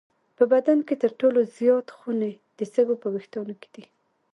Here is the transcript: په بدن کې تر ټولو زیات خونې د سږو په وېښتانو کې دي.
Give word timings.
په 0.37 0.43
بدن 0.53 0.77
کې 0.87 0.95
تر 1.03 1.11
ټولو 1.19 1.39
زیات 1.57 1.87
خونې 1.97 2.33
د 2.57 2.59
سږو 2.73 2.95
په 3.03 3.07
وېښتانو 3.13 3.53
کې 3.61 3.69
دي. 3.75 3.83